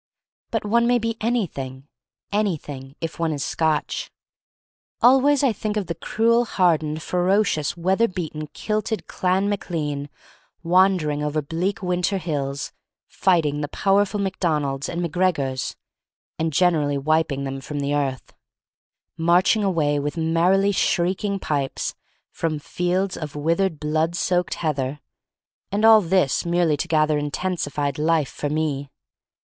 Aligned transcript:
But 0.49 0.65
one 0.65 0.87
may 0.87 0.97
be 0.97 1.15
anything— 1.21 1.87
anything, 2.31 2.95
if 3.01 3.19
one 3.19 3.31
is 3.31 3.43
Scotch. 3.43 4.09
Always 4.99 5.43
I 5.43 5.53
think 5.53 5.77
of 5.77 5.85
the 5.85 5.93
cruel, 5.93 6.43
hard 6.45 6.81
ened, 6.81 7.03
ferocious, 7.03 7.77
weather 7.77 8.07
beaten, 8.07 8.47
kilted 8.47 9.05
Clan 9.05 9.47
Mac 9.47 9.69
Lean 9.69 10.09
wandering 10.63 11.21
over 11.23 11.39
bleak 11.39 11.83
winter 11.83 12.17
hills, 12.17 12.71
fighting 13.05 13.61
the 13.61 13.67
powerful 13.67 14.19
Mac 14.19 14.39
Donalds 14.39 14.89
and 14.89 15.03
Mac 15.03 15.11
Gregors— 15.11 15.75
and 16.39 16.51
gener 16.51 16.81
ally 16.81 16.97
wiping 16.97 17.43
them 17.43 17.61
from 17.61 17.79
the 17.79 17.93
earth,— 17.93 18.33
marching 19.17 19.63
away 19.63 19.99
with 19.99 20.17
merrily 20.17 20.71
shrieking 20.71 21.37
pipes 21.37 21.93
[irom 22.37 22.59
fields 22.59 23.15
of 23.15 23.35
withered, 23.35 23.79
blood 23.79 24.15
soaked 24.15 24.55
heather— 24.55 24.99
and 25.71 25.85
all 25.85 26.01
this 26.01 26.43
merely 26.43 26.75
to 26.75 26.87
gather 26.87 27.19
intensified 27.19 27.99
life 27.99 28.29
for 28.31 28.49
me. 28.49 28.89